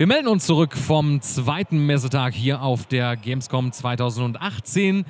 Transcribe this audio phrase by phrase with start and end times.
[0.00, 5.04] Wir melden uns zurück vom zweiten Messetag hier auf der Gamescom 2018.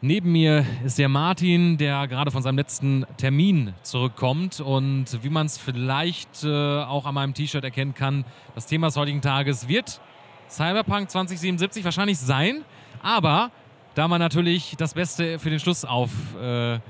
[0.00, 4.58] Neben mir ist der Martin, der gerade von seinem letzten Termin zurückkommt.
[4.58, 8.24] Und wie man es vielleicht äh, auch an meinem T-Shirt erkennen kann,
[8.56, 10.00] das Thema des heutigen Tages wird
[10.48, 12.64] Cyberpunk 2077 wahrscheinlich sein.
[13.04, 13.52] Aber
[13.94, 16.82] da man natürlich das Beste für den Schluss aufbehält,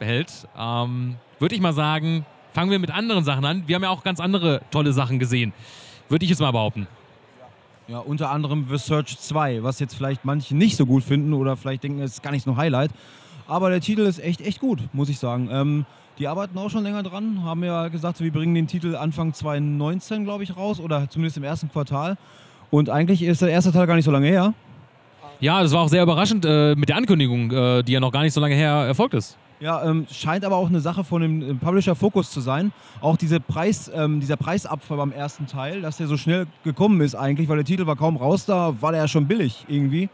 [0.00, 0.24] äh,
[0.58, 3.62] ähm, würde ich mal sagen, fangen wir mit anderen Sachen an.
[3.68, 5.52] Wir haben ja auch ganz andere tolle Sachen gesehen.
[6.08, 6.86] Würde ich jetzt mal behaupten.
[7.86, 11.56] Ja, unter anderem The Search 2, was jetzt vielleicht manche nicht so gut finden oder
[11.56, 12.90] vielleicht denken, es ist gar nicht so ein Highlight.
[13.46, 15.48] Aber der Titel ist echt, echt gut, muss ich sagen.
[15.50, 15.86] Ähm,
[16.18, 20.24] die arbeiten auch schon länger dran, haben ja gesagt, wir bringen den Titel Anfang 2019,
[20.24, 22.18] glaube ich, raus oder zumindest im ersten Quartal.
[22.70, 24.52] Und eigentlich ist der erste Teil gar nicht so lange her.
[25.40, 28.22] Ja, das war auch sehr überraschend äh, mit der Ankündigung, äh, die ja noch gar
[28.22, 29.38] nicht so lange her erfolgt ist.
[29.60, 32.72] Ja, ähm, scheint aber auch eine Sache von dem Publisher Focus zu sein.
[33.00, 37.16] Auch diese Preis, ähm, dieser Preisabfall beim ersten Teil, dass der so schnell gekommen ist
[37.16, 40.08] eigentlich, weil der Titel war kaum raus da, war der ja schon billig irgendwie.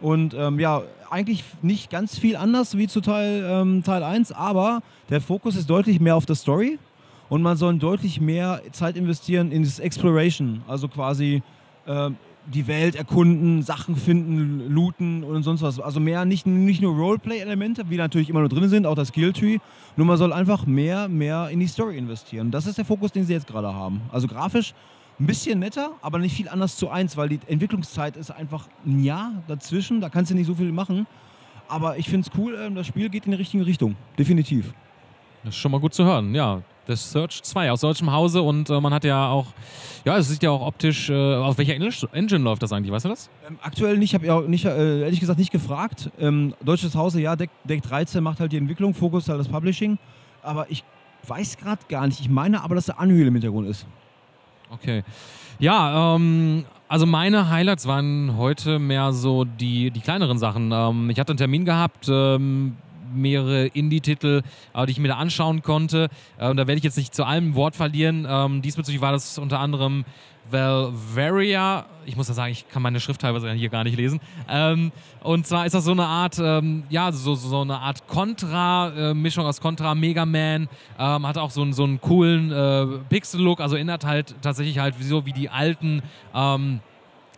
[0.00, 4.82] Und ähm, ja, eigentlich nicht ganz viel anders wie zu Teil, ähm, Teil 1, aber
[5.10, 6.80] der Fokus ist deutlich mehr auf der Story
[7.28, 11.42] und man soll deutlich mehr Zeit investieren in das Exploration, also quasi
[11.86, 15.78] ähm, die Welt erkunden, Sachen finden, looten und sonst was.
[15.78, 19.58] Also mehr, nicht, nicht nur Roleplay-Elemente, wie natürlich immer nur drin sind, auch das Skilltree.
[19.96, 22.50] Nur man soll einfach mehr, mehr in die Story investieren.
[22.50, 24.00] Das ist der Fokus, den sie jetzt gerade haben.
[24.10, 24.74] Also grafisch
[25.20, 29.04] ein bisschen netter, aber nicht viel anders zu eins, weil die Entwicklungszeit ist einfach ein
[29.04, 30.00] Jahr dazwischen.
[30.00, 31.06] Da kannst du nicht so viel machen.
[31.68, 33.96] Aber ich finde es cool, ähm, das Spiel geht in die richtige Richtung.
[34.18, 34.74] Definitiv.
[35.44, 36.62] Das ist schon mal gut zu hören, ja.
[36.86, 39.46] The Search 2 aus deutschem Hause und äh, man hat ja auch,
[40.04, 43.08] ja, es sieht ja auch optisch, äh, auf welcher Engine läuft das eigentlich, weißt du
[43.10, 43.30] das?
[43.48, 46.10] Ähm, aktuell nicht, habe ich auch nicht, äh, ehrlich gesagt nicht gefragt.
[46.18, 49.98] Ähm, deutsches Hause, ja, Deck, Deck 13 macht halt die Entwicklung, Fokus halt das Publishing,
[50.42, 50.84] aber ich
[51.26, 52.20] weiß gerade gar nicht.
[52.20, 53.86] Ich meine aber, dass der Unreal im Hintergrund ist.
[54.70, 55.04] Okay.
[55.58, 60.72] Ja, ähm, also meine Highlights waren heute mehr so die, die kleineren Sachen.
[60.72, 62.76] Ähm, ich hatte einen Termin gehabt, ähm,
[63.12, 64.42] mehrere Indie-Titel,
[64.74, 66.08] äh, die ich mir da anschauen konnte.
[66.38, 68.26] Äh, und da werde ich jetzt nicht zu allem Wort verlieren.
[68.28, 70.04] Ähm, diesbezüglich war das unter anderem
[70.50, 71.86] Valvaria.
[72.04, 74.20] Ich muss ja sagen, ich kann meine Schrift teilweise hier gar nicht lesen.
[74.48, 74.92] Ähm,
[75.22, 79.38] und zwar ist das so eine Art, ähm, ja, so, so eine Art Contra, äh,
[79.38, 80.68] aus Contra, Mega Man.
[80.98, 85.24] Ähm, hat auch so, so einen coolen äh, Pixel-Look, also erinnert halt tatsächlich halt so
[85.26, 86.02] wie die alten
[86.34, 86.80] ähm,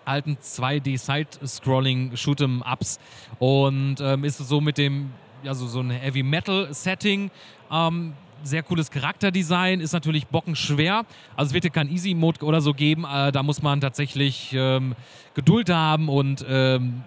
[0.07, 2.99] alten 2D Side-Scrolling Shoot'em-Ups
[3.39, 5.11] und ähm, ist so mit dem
[5.47, 7.31] also so ein Heavy Metal Setting.
[7.71, 11.05] Ähm, sehr cooles Charakterdesign, ist natürlich bockenschwer.
[11.37, 13.05] Also es wird hier kein Easy Mode oder so geben.
[13.05, 14.95] Äh, da muss man tatsächlich ähm,
[15.35, 17.03] Geduld haben und ähm,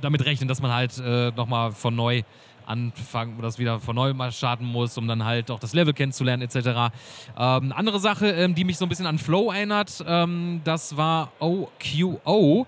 [0.00, 2.22] damit rechnen, dass man halt äh, nochmal von neu
[2.68, 5.94] anfangen oder das wieder von neu mal starten muss, um dann halt auch das Level
[5.94, 6.94] kennenzulernen etc.
[7.38, 11.32] Ähm, andere Sache, ähm, die mich so ein bisschen an Flow erinnert, ähm, das war
[11.40, 12.66] OQO.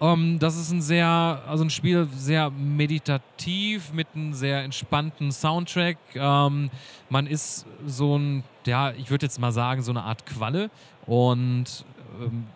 [0.00, 1.06] Um, ähm, das ist ein sehr,
[1.46, 5.98] also ein Spiel sehr meditativ mit einem sehr entspannten Soundtrack.
[6.14, 6.70] Um, ähm,
[7.10, 10.70] man ist so ein, ja, ich würde jetzt mal sagen, so eine Art Qualle
[11.06, 11.84] und
[12.18, 12.46] ähm,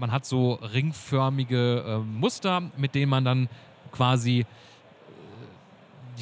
[0.00, 3.48] man hat so ringförmige äh, Muster, mit denen man dann
[3.92, 4.46] quasi äh,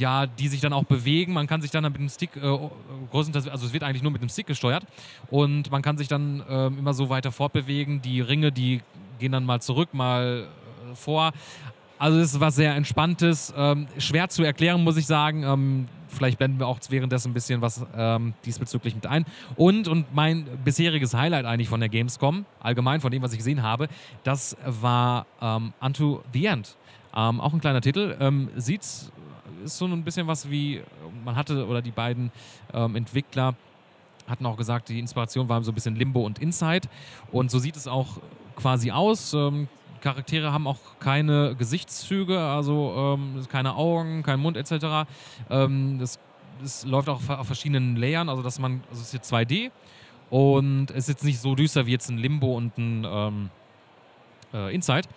[0.00, 1.32] ja, die sich dann auch bewegen.
[1.32, 4.28] Man kann sich dann mit dem Stick, äh, also es wird eigentlich nur mit dem
[4.28, 4.84] Stick gesteuert
[5.31, 8.03] und man kann sich dann äh, immer so weiter fortbewegen.
[8.03, 8.81] Die Ringe, die
[9.21, 10.48] gehen dann mal zurück, mal
[10.94, 11.32] vor.
[11.98, 15.44] Also es ist was sehr Entspanntes, ähm, schwer zu erklären, muss ich sagen.
[15.44, 19.25] Ähm, vielleicht blenden wir auch währenddessen ein bisschen was ähm, diesbezüglich mit ein.
[19.54, 23.62] Und, und mein bisheriges Highlight eigentlich von der Gamescom, allgemein von dem, was ich gesehen
[23.62, 23.88] habe,
[24.25, 26.76] das war ähm, Unto the End.
[27.14, 28.16] Ähm, auch ein kleiner Titel.
[28.19, 29.12] Ähm, sieht, ist
[29.64, 30.82] so ein bisschen was wie,
[31.24, 32.32] man hatte, oder die beiden
[32.72, 33.54] Entwickler
[34.26, 36.88] hatten auch gesagt, die Inspiration war so ein bisschen Limbo und Inside.
[37.30, 38.19] Und so sieht es auch
[38.56, 39.34] quasi aus.
[39.34, 39.69] Ähm,
[40.02, 45.08] Charaktere haben auch keine Gesichtszüge, also ähm, keine Augen, kein Mund etc.
[45.48, 46.18] Ähm, das,
[46.60, 49.70] das, läuft auch auf verschiedenen Layern, also dass man, also es ist jetzt 2D
[50.28, 53.50] und es ist jetzt nicht so düster wie jetzt ein Limbo und ein ähm,
[54.53, 55.09] äh, Inside.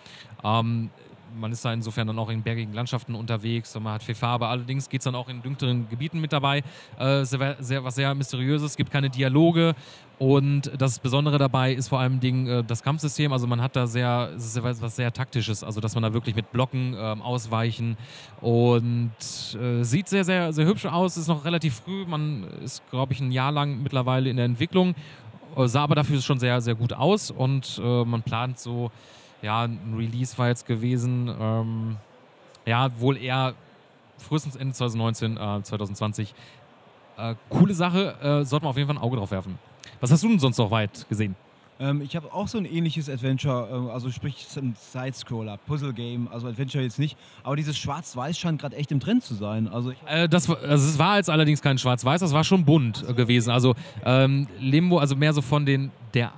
[0.42, 0.90] Ähm,
[1.38, 4.46] man ist da insofern dann auch in bergigen Landschaften unterwegs und man hat viel Farbe.
[4.46, 6.62] Allerdings geht es dann auch in dunkleren Gebieten mit dabei.
[6.98, 8.72] Äh, sehr, sehr, was sehr Mysteriöses.
[8.72, 9.74] Es gibt keine Dialoge.
[10.18, 13.32] Und das Besondere dabei ist vor allem Ding, äh, das Kampfsystem.
[13.32, 15.62] Also man hat da sehr, sehr, was sehr taktisches.
[15.62, 17.98] Also dass man da wirklich mit Blocken äh, ausweichen
[18.40, 19.12] und
[19.60, 21.16] äh, sieht sehr, sehr, sehr hübsch aus.
[21.16, 22.06] Ist noch relativ früh.
[22.06, 24.94] Man ist, glaube ich, ein Jahr lang mittlerweile in der Entwicklung.
[25.56, 28.90] Äh, sah aber dafür schon sehr, sehr gut aus und äh, man plant so
[29.42, 31.32] ja, ein Release war jetzt gewesen.
[31.38, 31.96] Ähm,
[32.64, 33.54] ja, wohl eher
[34.18, 36.34] frühestens Ende 2019, äh, 2020.
[37.18, 39.58] Äh, coole Sache, äh, sollte man auf jeden Fall ein Auge drauf werfen.
[40.00, 41.36] Was hast du denn sonst noch weit gesehen?
[41.78, 46.48] Ähm, ich habe auch so ein ähnliches Adventure, äh, also sprich ein Side-Scroller, Puzzle-Game, also
[46.48, 47.16] Adventure jetzt nicht.
[47.42, 49.68] Aber dieses Schwarz-Weiß scheint gerade echt im Trend zu sein.
[49.68, 53.04] Also, äh, das, war, also es war jetzt allerdings kein Schwarz-Weiß, das war schon bunt
[53.06, 53.50] äh, gewesen.
[53.50, 53.74] Also
[54.04, 56.32] ähm, Limbo, also mehr so von den der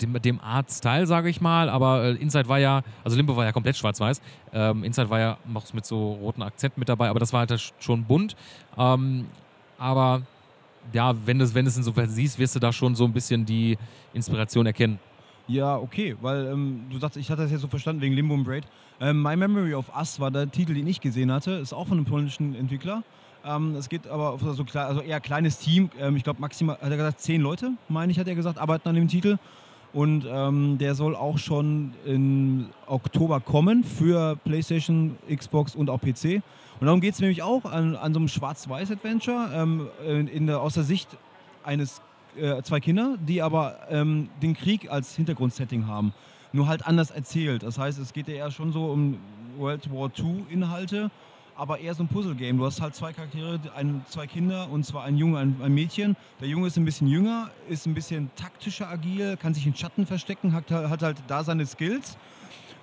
[0.00, 3.52] dem, dem Art-Style, sage ich mal, aber äh, Inside war ja, also Limbo war ja
[3.52, 4.20] komplett schwarz-weiß.
[4.52, 7.72] Ähm, Inside war ja noch mit so roten Akzenten mit dabei, aber das war halt
[7.78, 8.36] schon bunt.
[8.76, 9.26] Ähm,
[9.78, 10.22] aber
[10.92, 13.78] ja, wenn du es wenn insofern siehst, wirst du da schon so ein bisschen die
[14.12, 14.98] Inspiration erkennen.
[15.46, 18.44] Ja, okay, weil ähm, du sagst, ich hatte das jetzt so verstanden wegen Limbo und
[18.44, 18.64] Braid.
[19.00, 21.98] Ähm, My Memory of Us war der Titel, den ich gesehen hatte, ist auch von
[21.98, 23.02] einem polnischen Entwickler.
[23.44, 25.90] Ähm, es geht aber auf so klein, also eher kleines Team.
[25.98, 28.88] Ähm, ich glaube maximal, hat er gesagt, zehn Leute, meine ich, hat er gesagt, arbeiten
[28.88, 29.36] an dem Titel.
[29.94, 36.42] Und ähm, der soll auch schon im Oktober kommen für PlayStation, Xbox und auch PC.
[36.80, 39.88] Und darum geht es nämlich auch an, an so einem Schwarz-Weiß-Adventure ähm,
[40.26, 41.08] in der, aus der Sicht
[41.62, 42.02] eines
[42.36, 46.12] äh, zwei Kinder, die aber ähm, den Krieg als Hintergrundsetting haben.
[46.52, 47.62] Nur halt anders erzählt.
[47.62, 49.18] Das heißt, es geht ja eher schon so um
[49.56, 51.10] World War II-Inhalte,
[51.56, 52.58] aber eher so ein Puzzle-Game.
[52.58, 56.16] Du hast halt zwei Charaktere, ein, zwei Kinder und zwar ein Junge, ein, ein Mädchen.
[56.40, 60.06] Der Junge ist ein bisschen jünger, ist ein bisschen taktischer agil, kann sich in Schatten
[60.06, 62.16] verstecken, hat, hat halt da seine Skills.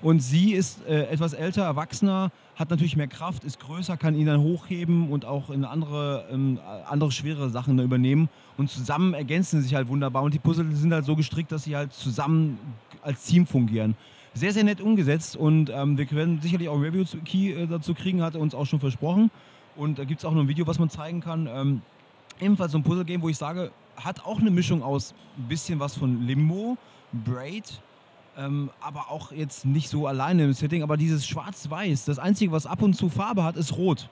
[0.01, 4.25] Und sie ist äh, etwas älter, erwachsener, hat natürlich mehr Kraft, ist größer, kann ihn
[4.25, 6.59] dann hochheben und auch in andere, ähm,
[6.89, 8.27] andere schwere Sachen übernehmen.
[8.57, 10.23] Und zusammen ergänzen sie sich halt wunderbar.
[10.23, 12.57] Und die Puzzle sind halt so gestrickt, dass sie halt zusammen
[13.03, 13.95] als Team fungieren.
[14.33, 18.21] Sehr, sehr nett umgesetzt und ähm, wir werden sicherlich auch ein Review-Key äh, dazu kriegen,
[18.21, 19.29] hat er uns auch schon versprochen.
[19.75, 21.47] Und da gibt es auch noch ein Video, was man zeigen kann.
[21.51, 21.81] Ähm,
[22.39, 25.97] ebenfalls so ein Puzzle-Game, wo ich sage, hat auch eine Mischung aus ein bisschen was
[25.97, 26.77] von Limbo,
[27.11, 27.81] Braid,
[28.37, 30.81] ähm, aber auch jetzt nicht so alleine im Setting.
[30.81, 34.09] Aber dieses Schwarz-Weiß, das Einzige, was ab und zu Farbe hat, ist Rot.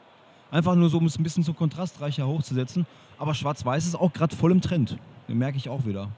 [0.51, 2.85] Einfach nur so, um es ein bisschen so kontrastreicher hochzusetzen.
[3.17, 4.97] Aber Schwarz-Weiß ist auch gerade voll im Trend.
[5.27, 6.09] Den merke ich auch wieder.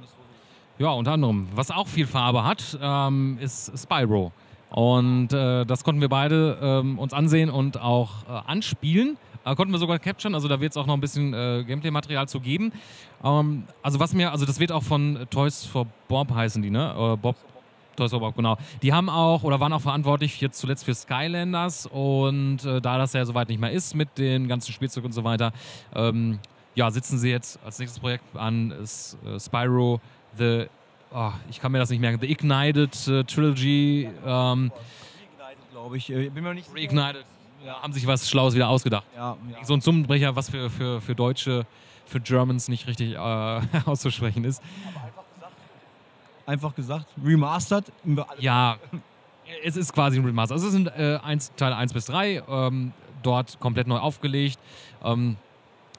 [0.81, 1.47] Ja, unter anderem.
[1.53, 4.31] Was auch viel Farbe hat, ähm, ist Spyro.
[4.71, 9.15] Und äh, das konnten wir beide ähm, uns ansehen und auch äh, anspielen.
[9.45, 12.27] Äh, konnten wir sogar capturen, also da wird es auch noch ein bisschen äh, Gameplay-Material
[12.27, 12.71] zu geben.
[13.23, 17.15] Ähm, also was mir, also das wird auch von Toys for Bob heißen die, ne?
[17.21, 17.35] Bob
[17.95, 18.57] Toys for Bob, genau.
[18.81, 23.13] Die haben auch oder waren auch verantwortlich jetzt zuletzt für Skylanders und äh, da das
[23.13, 25.53] ja soweit nicht mehr ist mit den ganzen Spielzeug und so weiter,
[25.93, 26.39] ähm,
[26.73, 30.01] ja, sitzen sie jetzt als nächstes Projekt an äh, Spyro
[30.37, 30.67] The
[31.13, 34.09] oh, ich kann mir das nicht merken, The Ignited uh, Trilogy.
[34.25, 36.09] Ähm, Reignited, glaube ich.
[36.09, 37.25] Äh, bin mir nicht Reignited.
[37.65, 39.05] Ja, haben sich was Schlaues wieder ausgedacht.
[39.15, 39.63] Ja, ja.
[39.63, 41.67] So ein Zungenbrecher, was für, für, für Deutsche,
[42.05, 43.17] für Germans nicht richtig äh,
[43.85, 44.63] auszusprechen ist.
[44.87, 45.55] Aber einfach gesagt,
[46.47, 47.91] einfach gesagt remastered.
[48.39, 48.77] Ja,
[49.63, 50.55] es ist quasi ein Remaster.
[50.55, 54.59] Also es sind äh, eins, Teil 1 bis 3, ähm, dort komplett neu aufgelegt.
[55.03, 55.37] Ähm,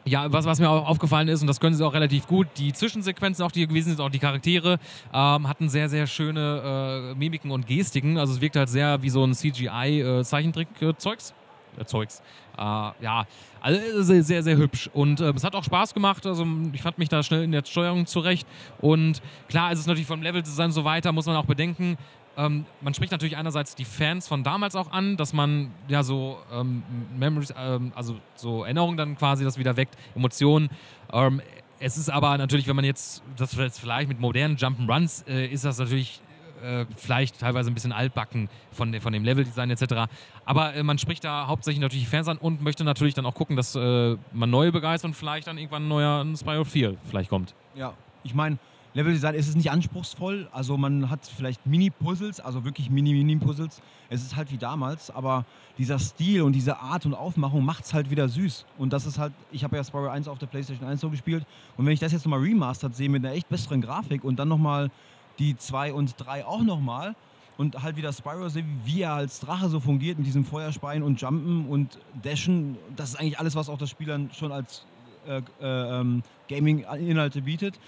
[0.04, 2.72] ja, was, was mir auch aufgefallen ist, und das können sie auch relativ gut, die
[2.72, 4.78] Zwischensequenzen, auch die gewesen sind, auch die Charaktere,
[5.12, 8.18] ähm, hatten sehr, sehr schöne äh, Mimiken und Gestiken.
[8.18, 11.34] Also es wirkt halt sehr wie so ein CGI-Zeichentrick-Zeugs.
[11.78, 12.22] Äh, Zeugs.
[12.58, 13.26] Äh, ja,
[13.60, 14.90] also sehr, sehr, sehr hübsch.
[14.92, 16.26] Und äh, es hat auch Spaß gemacht.
[16.26, 18.46] Also ich fand mich da schnell in der Steuerung zurecht.
[18.80, 21.96] Und klar ist es natürlich vom Leveldesign so weiter, muss man auch bedenken,
[22.36, 26.38] ähm, man spricht natürlich einerseits die Fans von damals auch an, dass man ja so
[26.52, 26.82] ähm,
[27.16, 30.70] Memories, ähm, also so Erinnerungen dann quasi das wieder weckt, Emotionen.
[31.12, 31.42] Ähm,
[31.78, 35.64] es ist aber natürlich, wenn man jetzt das jetzt vielleicht mit modernen Jump'n'Runs äh, ist
[35.64, 36.20] das natürlich
[36.62, 40.08] äh, vielleicht teilweise ein bisschen altbacken von, von dem Leveldesign etc.
[40.44, 43.34] Aber äh, man spricht da hauptsächlich natürlich die Fans an und möchte natürlich dann auch
[43.34, 47.30] gucken, dass äh, man neue begeistert und vielleicht dann irgendwann ein neuer Spyro 4 vielleicht
[47.30, 47.54] kommt.
[47.74, 48.58] Ja, ich meine,
[48.94, 50.48] Leveldesign ist es nicht anspruchsvoll.
[50.52, 53.80] Also man hat vielleicht Mini-Puzzles, also wirklich Mini-Mini-Puzzles.
[54.10, 55.46] Es ist halt wie damals, aber
[55.78, 58.66] dieser Stil und diese Art und Aufmachung macht es halt wieder süß.
[58.76, 61.46] Und das ist halt, ich habe ja Spyro 1 auf der PlayStation 1 so gespielt.
[61.76, 64.48] Und wenn ich das jetzt nochmal remastered sehe mit einer echt besseren Grafik und dann
[64.48, 64.90] nochmal
[65.38, 67.14] die 2 und 3 auch nochmal
[67.56, 71.18] und halt wieder Spyro sehe, wie er als Drache so fungiert mit diesem Feuerspeien und
[71.18, 72.76] Jumpen und Dashen.
[72.96, 74.84] Das ist eigentlich alles, was auch das Spiel dann schon als
[75.26, 77.78] äh, äh, ähm, Gaming-Inhalte bietet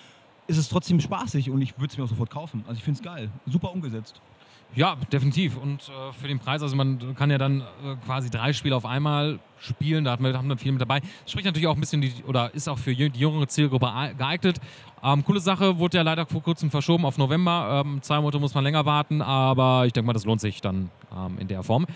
[0.47, 2.65] ist es trotzdem spaßig und ich würde es mir auch sofort kaufen.
[2.67, 3.31] Also ich finde es geil.
[3.47, 4.21] Super umgesetzt.
[4.77, 5.57] Ja, definitiv.
[5.57, 8.85] Und äh, für den Preis, also man kann ja dann äh, quasi drei Spiele auf
[8.85, 11.01] einmal spielen, da haben wir, haben wir viel mit dabei.
[11.01, 13.87] Das spricht natürlich auch ein bisschen, die, oder ist auch für die jüngere Zielgruppe
[14.19, 14.61] geeignet.
[15.03, 17.85] Ähm, coole Sache, wurde ja leider vor kurzem verschoben auf November.
[17.87, 20.91] Ähm, zwei Monate muss man länger warten, aber ich denke mal, das lohnt sich dann
[21.17, 21.87] ähm, in der Form.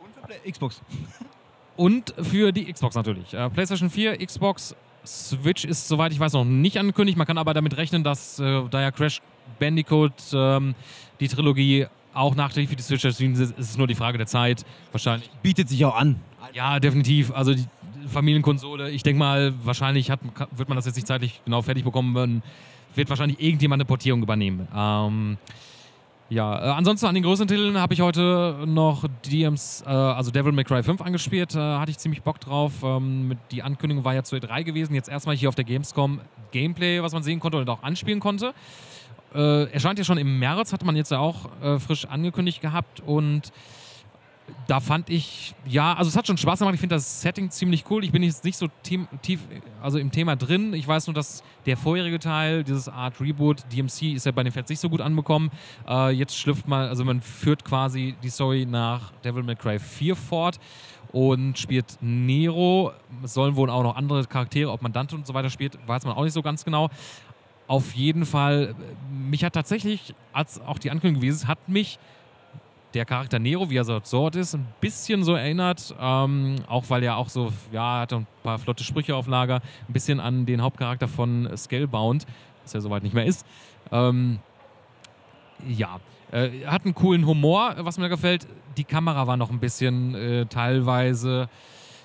[0.00, 0.82] Und für Xbox.
[1.76, 3.32] Und für die Xbox natürlich.
[3.32, 4.76] Äh, PlayStation 4, Xbox
[5.08, 7.16] Switch ist, soweit ich weiß, noch nicht angekündigt.
[7.16, 9.20] Man kann aber damit rechnen, dass äh, da ja Crash
[9.58, 10.74] Bandicoot ähm,
[11.20, 14.26] die Trilogie auch nachträglich für die Switch erschienen ist, ist es nur die Frage der
[14.26, 14.64] Zeit.
[14.92, 15.30] Wahrscheinlich.
[15.42, 16.16] Bietet sich auch an.
[16.52, 17.32] Ja, definitiv.
[17.32, 17.66] Also die
[18.08, 20.20] Familienkonsole, ich denke mal, wahrscheinlich hat,
[20.56, 22.42] wird man das jetzt nicht zeitlich genau fertig bekommen,
[22.94, 24.66] wird wahrscheinlich irgendjemand eine Portierung übernehmen.
[24.74, 25.38] Ähm,
[26.30, 30.52] ja, äh, ansonsten an den größeren Titeln habe ich heute noch DMs, äh, also Devil
[30.52, 31.54] May Cry 5 angespielt.
[31.54, 32.72] Äh, hatte ich ziemlich Bock drauf.
[32.82, 34.94] Ähm, die Ankündigung war ja zu E3 gewesen.
[34.94, 36.20] Jetzt erstmal hier auf der Gamescom
[36.52, 38.52] Gameplay, was man sehen konnte und auch anspielen konnte.
[39.34, 43.00] Äh, erscheint ja schon im März, hatte man jetzt ja auch äh, frisch angekündigt gehabt
[43.00, 43.52] und
[44.66, 46.74] da fand ich, ja, also es hat schon Spaß gemacht.
[46.74, 48.04] Ich finde das Setting ziemlich cool.
[48.04, 49.40] Ich bin jetzt nicht so tief
[49.80, 50.74] also im Thema drin.
[50.74, 54.52] Ich weiß nur, dass der vorherige Teil, dieses Art Reboot, DMC, ist ja bei den
[54.52, 55.50] Fans nicht so gut anbekommen.
[55.88, 60.16] Äh, jetzt schlüpft man, also man führt quasi die Story nach Devil May Cry 4
[60.16, 60.58] fort
[61.12, 62.92] und spielt Nero.
[63.22, 66.04] Es sollen wohl auch noch andere Charaktere, ob man Dante und so weiter spielt, weiß
[66.04, 66.90] man auch nicht so ganz genau.
[67.66, 68.74] Auf jeden Fall,
[69.10, 71.98] mich hat tatsächlich, als auch die Ankündigung gewesen hat mich
[72.94, 77.02] der Charakter Nero, wie er so dort ist, ein bisschen so erinnert, ähm, auch weil
[77.02, 80.62] er auch so, ja, hat ein paar flotte Sprüche auf Lager, ein bisschen an den
[80.62, 82.26] Hauptcharakter von Scalebound,
[82.62, 83.46] was ja soweit nicht mehr ist.
[83.92, 84.38] Ähm,
[85.66, 86.00] ja,
[86.32, 88.46] äh, hat einen coolen Humor, was mir gefällt.
[88.76, 91.48] Die Kamera war noch ein bisschen äh, teilweise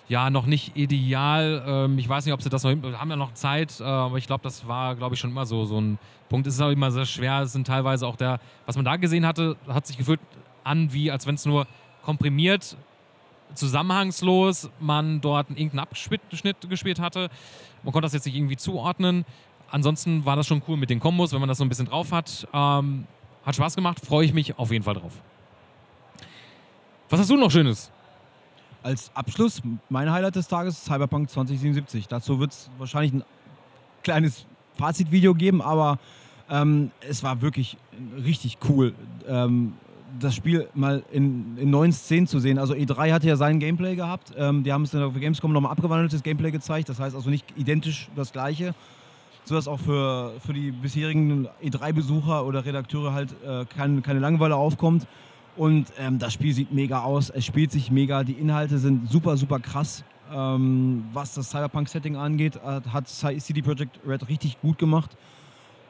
[0.10, 1.64] ja noch nicht ideal.
[1.66, 4.28] Ähm, ich weiß nicht, ob sie das noch haben ja noch Zeit, äh, aber ich
[4.28, 5.98] glaube, das war, glaube ich, schon immer so, so ein
[6.30, 6.48] Punkt.
[6.48, 7.42] Es ist auch immer sehr schwer.
[7.42, 10.20] Es sind teilweise auch der, was man da gesehen hatte, hat sich gefühlt
[10.64, 11.68] an, wie als wenn es nur
[12.04, 12.78] komprimiert,
[13.54, 16.22] zusammenhangslos man dort einen irgendeinen Abschnitt
[16.70, 17.30] gespielt hatte.
[17.84, 19.26] Man konnte das jetzt nicht irgendwie zuordnen.
[19.70, 22.12] Ansonsten war das schon cool mit den Kombos, wenn man das so ein bisschen drauf
[22.12, 22.48] hat.
[22.54, 23.08] Ähm,
[23.46, 25.14] hat Spaß gemacht, freue ich mich auf jeden Fall drauf.
[27.10, 27.92] Was hast du noch Schönes?
[28.82, 32.08] Als Abschluss, mein Highlight des Tages, Cyberpunk 2077.
[32.08, 33.24] Dazu wird es wahrscheinlich ein
[34.04, 34.46] kleines
[34.78, 36.00] Fazitvideo geben, aber
[36.50, 37.78] ähm, es war wirklich
[38.24, 38.94] richtig cool.
[39.28, 39.74] Ähm,
[40.20, 42.58] das Spiel mal in, in neuen Szenen zu sehen.
[42.58, 44.34] Also E3 hatte ja sein Gameplay gehabt.
[44.38, 46.90] Ähm, die haben es dann auf Gamescom nochmal abgewandeltes Gameplay gezeigt.
[46.90, 48.76] Das heißt also nicht identisch das gleiche,
[49.46, 55.08] sodass auch für, für die bisherigen E3-Besucher oder Redakteure halt äh, kein, keine Langeweile aufkommt.
[55.56, 59.38] Und ähm, das Spiel sieht mega aus, es spielt sich mega, die Inhalte sind super,
[59.38, 60.04] super krass.
[60.34, 65.16] Ähm, was das Cyberpunk-Setting angeht, hat CD Projekt Red richtig gut gemacht.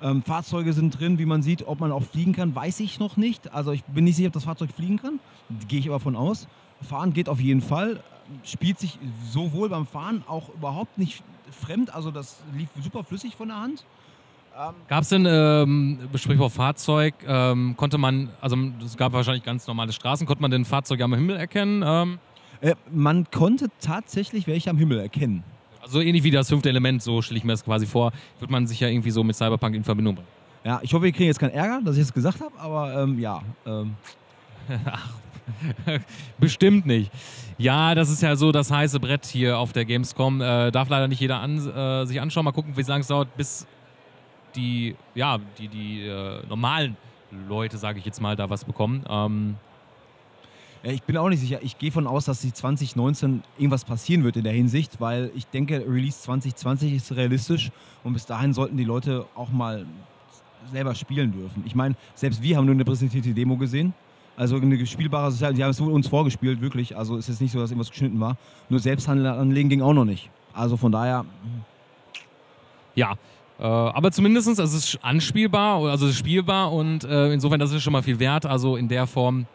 [0.04, 1.66] Ähm, Fahrzeuge sind drin, wie man sieht.
[1.66, 3.54] Ob man auch fliegen kann, weiß ich noch nicht.
[3.54, 5.20] Also ich bin nicht sicher, ob das Fahrzeug fliegen kann.
[5.70, 6.48] Gehe ich aber von aus.
[6.82, 8.04] Fahren geht auf jeden Fall.
[8.44, 9.00] Spielt sich
[9.32, 11.94] sowohl beim Fahren auch überhaupt nicht fremd.
[11.96, 13.86] Also das lief super flüssig von der Hand.
[14.58, 16.00] Ähm gab es denn ähm,
[16.40, 17.16] auf Fahrzeug?
[17.26, 21.14] Ähm, konnte man, also es gab wahrscheinlich ganz normale Straßen, konnte man den Fahrzeug am
[21.14, 21.82] Himmel erkennen?
[21.86, 22.20] Ähm?
[22.60, 25.44] Äh, man konnte tatsächlich welche am Himmel erkennen.
[25.94, 28.66] Also ähnlich wie das fünfte Element, so stelle ich mir das quasi vor, wird man
[28.66, 30.28] sich ja irgendwie so mit Cyberpunk in Verbindung bringen.
[30.64, 33.04] Ja, ich hoffe, wir kriegen jetzt keinen Ärger, dass ich es das gesagt habe, aber
[33.04, 33.44] ähm, ja.
[33.68, 33.94] Ähm.
[36.40, 37.12] Bestimmt nicht.
[37.60, 40.42] Ja, das ist ja so das heiße Brett hier auf der Gamescom.
[40.42, 42.46] Äh, darf leider nicht jeder an, äh, sich anschauen.
[42.46, 43.68] Mal gucken, wie lange es dauert, bis
[44.56, 46.98] die, ja, die, die äh, normalen
[47.48, 49.06] Leute, sage ich jetzt mal, da was bekommen.
[49.08, 49.58] Ähm,
[50.92, 51.60] ich bin auch nicht sicher.
[51.62, 55.48] Ich gehe von aus, dass sich 2019 irgendwas passieren wird in der Hinsicht, weil ich
[55.48, 57.72] denke, Release 2020 ist realistisch
[58.04, 59.86] und bis dahin sollten die Leute auch mal
[60.72, 61.64] selber spielen dürfen.
[61.66, 63.94] Ich meine, selbst wir haben nur eine präsentierte Demo gesehen.
[64.36, 66.98] Also eine spielbare Sozial, die haben es uns vorgespielt, wirklich.
[66.98, 68.36] Also ist es nicht so, dass irgendwas geschnitten war.
[68.68, 70.30] Nur Selbsthandel anlegen ging auch noch nicht.
[70.54, 71.26] Also von daher.
[72.96, 73.14] Ja,
[73.60, 77.72] äh, aber zumindest also es ist anspielbar, also es ist spielbar und äh, insofern das
[77.72, 78.46] ist schon mal viel wert.
[78.46, 79.46] Also in der Form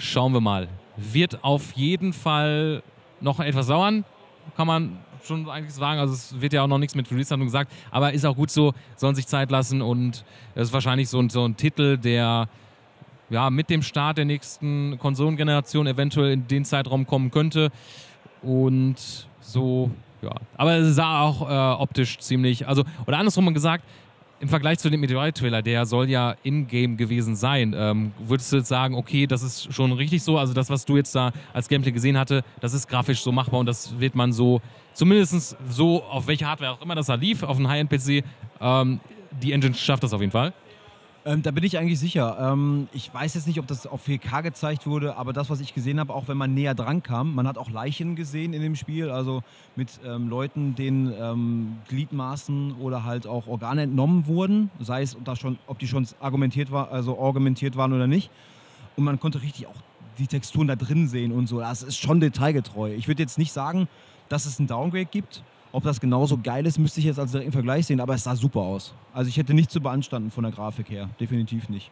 [0.00, 0.66] Schauen wir mal.
[0.96, 2.82] Wird auf jeden Fall
[3.20, 4.06] noch etwas dauern,
[4.56, 6.00] kann man schon eigentlich sagen.
[6.00, 8.72] Also es wird ja auch noch nichts mit Release-Datum gesagt, aber ist auch gut so,
[8.96, 12.48] sollen sich Zeit lassen und es ist wahrscheinlich so ein, so ein Titel, der
[13.28, 17.70] ja, mit dem Start der nächsten Konsolengeneration eventuell in den Zeitraum kommen könnte.
[18.42, 19.90] Und so,
[20.22, 20.32] ja.
[20.56, 23.84] Aber es sah auch äh, optisch ziemlich, also, oder andersrum gesagt,
[24.40, 28.68] im Vergleich zu dem Meteorite-Trailer, der soll ja in-game gewesen sein, ähm, würdest du jetzt
[28.68, 31.92] sagen, okay, das ist schon richtig so, also das, was du jetzt da als Gameplay
[31.92, 34.62] gesehen hatte, das ist grafisch so machbar und das wird man so,
[34.94, 38.24] zumindest so, auf welche Hardware auch immer das da lief, auf einem High-End-PC,
[38.60, 39.00] ähm,
[39.42, 40.54] die Engine schafft das auf jeden Fall.
[41.30, 42.38] Ähm, da bin ich eigentlich sicher.
[42.40, 45.74] Ähm, ich weiß jetzt nicht, ob das auf 4K gezeigt wurde, aber das, was ich
[45.74, 48.74] gesehen habe, auch wenn man näher dran kam, man hat auch Leichen gesehen in dem
[48.74, 49.44] Spiel, also
[49.76, 55.36] mit ähm, Leuten, denen ähm, Gliedmaßen oder halt auch Organe entnommen wurden, sei es da
[55.36, 58.28] schon, ob die schon argumentiert war, also argumentiert waren oder nicht.
[58.96, 59.82] Und man konnte richtig auch
[60.18, 61.60] die Texturen da drin sehen und so.
[61.60, 62.92] Das ist schon detailgetreu.
[62.92, 63.86] Ich würde jetzt nicht sagen,
[64.28, 67.52] dass es ein Downgrade gibt, ob das genauso geil ist, müsste ich jetzt als im
[67.52, 68.94] Vergleich sehen, aber es sah super aus.
[69.12, 71.90] Also ich hätte nichts zu beanstanden von der Grafik her, definitiv nicht.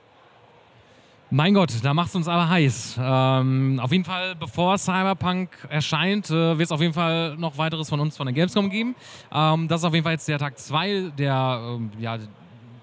[1.31, 2.99] Mein Gott, da macht es uns aber heiß.
[2.99, 7.91] Ähm, auf jeden Fall, bevor Cyberpunk erscheint, äh, wird es auf jeden Fall noch weiteres
[7.91, 8.95] von uns von der Gamescom geben.
[9.31, 12.17] Ähm, das ist auf jeden Fall jetzt der Tag 2, der ähm, ja,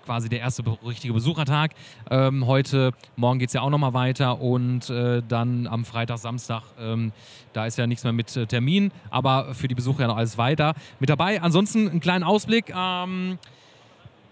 [0.05, 1.71] quasi der erste richtige Besuchertag.
[2.09, 6.63] Ähm, heute, morgen geht es ja auch nochmal weiter und äh, dann am Freitag, Samstag,
[6.79, 7.11] ähm,
[7.53, 10.37] da ist ja nichts mehr mit äh, Termin, aber für die Besucher ja noch alles
[10.37, 11.41] weiter mit dabei.
[11.41, 12.73] Ansonsten einen kleinen Ausblick.
[12.75, 13.37] Ähm,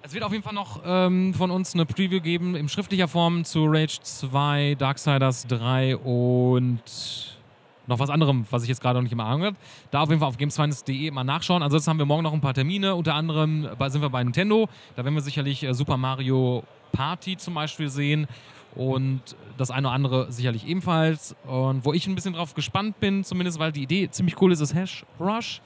[0.05, 3.45] es wird auf jeden Fall noch ähm, von uns eine Preview geben in schriftlicher Form
[3.45, 6.81] zu Rage 2, Darksiders 3 und
[7.87, 9.57] noch was anderem, was ich jetzt gerade noch nicht im Ahnung habe.
[9.91, 11.63] Da auf jeden Fall auf gamesfinance.de mal nachschauen.
[11.63, 12.95] Ansonsten haben wir morgen noch ein paar Termine.
[12.95, 14.69] Unter anderem sind wir bei Nintendo.
[14.95, 18.27] Da werden wir sicherlich äh, Super Mario Party zum Beispiel sehen
[18.75, 19.21] und
[19.57, 21.35] das eine oder andere sicherlich ebenfalls.
[21.45, 24.61] Und wo ich ein bisschen drauf gespannt bin, zumindest weil die Idee ziemlich cool ist,
[24.61, 25.61] ist Hash Rush.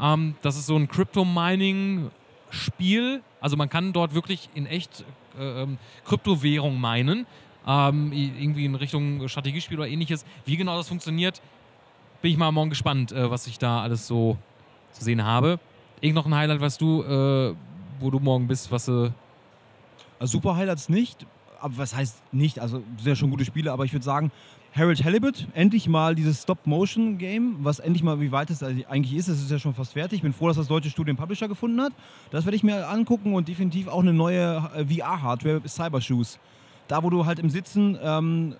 [0.00, 2.10] Ähm, das ist so ein Crypto-Mining
[2.50, 3.22] Spiel.
[3.40, 5.04] Also man kann dort wirklich in echt
[5.38, 7.26] äh, ähm, Kryptowährung meinen.
[7.66, 10.24] Ähm, irgendwie in Richtung Strategiespiel oder ähnliches.
[10.44, 11.40] Wie genau das funktioniert,
[12.20, 14.36] bin ich mal morgen gespannt, äh, was ich da alles so
[14.92, 15.58] zu sehen habe.
[16.00, 17.54] Irgend noch ein Highlight, was du, äh,
[18.00, 19.12] wo du morgen bist, was du.
[20.18, 21.26] Also super Highlights nicht,
[21.60, 22.60] aber was heißt nicht?
[22.60, 24.30] Also sehr schon gute Spiele, aber ich würde sagen,
[24.76, 29.28] Harold Halibut, endlich mal dieses Stop-Motion-Game, was endlich mal wie weit es eigentlich ist.
[29.28, 30.16] Es ist ja schon fast fertig.
[30.16, 31.92] Ich bin froh, dass das deutsche Studio einen Publisher gefunden hat.
[32.30, 36.40] Das werde ich mir angucken und definitiv auch eine neue äh, VR-Hardware, Cybershoes.
[36.88, 38.54] Da, wo du halt im Sitzen ähm,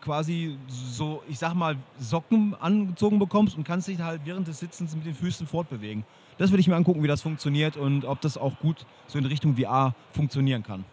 [0.00, 4.94] quasi so, ich sag mal, Socken angezogen bekommst und kannst dich halt während des Sitzens
[4.94, 6.04] mit den Füßen fortbewegen.
[6.38, 9.26] Das würde ich mir angucken, wie das funktioniert und ob das auch gut so in
[9.26, 10.84] Richtung VR funktionieren kann.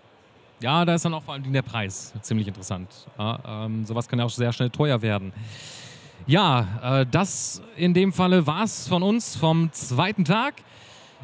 [0.59, 2.89] Ja, da ist dann auch vor allem der Preis ziemlich interessant.
[3.17, 5.31] Ja, ähm, sowas kann ja auch sehr schnell teuer werden.
[6.25, 10.55] Ja, äh, das in dem Falle war es von uns vom zweiten Tag.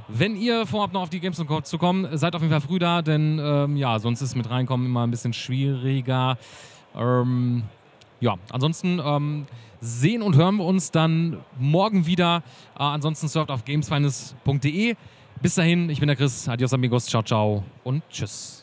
[0.08, 3.02] Wenn ihr vorhabt, noch auf die Games zu kommen, seid auf jeden Fall früh da,
[3.02, 6.38] denn ähm, ja, sonst ist mit reinkommen immer ein bisschen schwieriger.
[6.96, 7.64] Ähm,
[8.20, 9.46] ja, ansonsten ähm,
[9.80, 12.44] sehen und hören wir uns dann morgen wieder.
[12.78, 14.96] Äh, ansonsten surft auf gamesfinest.de.
[15.42, 16.48] Bis dahin, ich bin der Chris.
[16.48, 18.62] Adios amigos, ciao, ciao und tschüss.